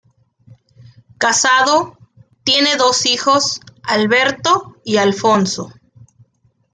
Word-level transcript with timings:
Casado, 1.19 1.95
tiene 2.43 2.75
dos 2.75 3.05
hijos, 3.05 3.59
Alberto 3.83 4.75
y 4.83 4.97
Alfonso. 4.97 5.71